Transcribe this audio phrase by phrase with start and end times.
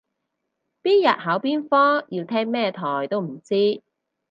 [0.81, 3.83] 邊日考邊科要聽咩台都唔知